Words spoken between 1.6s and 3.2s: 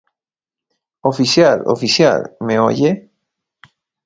oficial!¿ me oye?